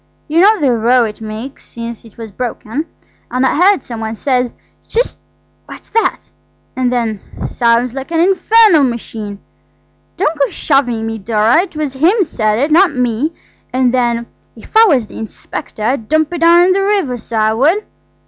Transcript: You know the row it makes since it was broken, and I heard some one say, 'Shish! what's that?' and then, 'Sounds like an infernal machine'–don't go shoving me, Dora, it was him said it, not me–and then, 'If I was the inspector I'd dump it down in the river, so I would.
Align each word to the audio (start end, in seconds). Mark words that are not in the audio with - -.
You 0.27 0.41
know 0.41 0.59
the 0.59 0.71
row 0.75 1.03
it 1.05 1.21
makes 1.21 1.63
since 1.63 2.03
it 2.03 2.17
was 2.17 2.31
broken, 2.31 2.87
and 3.29 3.45
I 3.45 3.55
heard 3.55 3.83
some 3.83 3.99
one 3.99 4.15
say, 4.15 4.49
'Shish! 4.87 5.13
what's 5.67 5.89
that?' 5.89 6.31
and 6.75 6.91
then, 6.91 7.21
'Sounds 7.45 7.93
like 7.93 8.09
an 8.09 8.19
infernal 8.19 8.83
machine'–don't 8.83 10.39
go 10.39 10.49
shoving 10.49 11.05
me, 11.05 11.19
Dora, 11.19 11.57
it 11.61 11.75
was 11.75 11.93
him 11.93 12.23
said 12.23 12.57
it, 12.57 12.71
not 12.71 12.95
me–and 12.95 13.93
then, 13.93 14.25
'If 14.55 14.75
I 14.75 14.85
was 14.85 15.05
the 15.05 15.19
inspector 15.19 15.83
I'd 15.83 16.09
dump 16.09 16.33
it 16.33 16.39
down 16.39 16.61
in 16.65 16.71
the 16.73 16.81
river, 16.81 17.15
so 17.17 17.35
I 17.37 17.53
would. 17.53 17.85